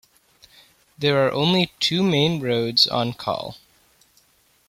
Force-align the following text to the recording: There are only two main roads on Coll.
There 0.97 1.27
are 1.27 1.31
only 1.31 1.73
two 1.79 2.01
main 2.01 2.41
roads 2.41 2.87
on 2.87 3.13
Coll. 3.13 3.57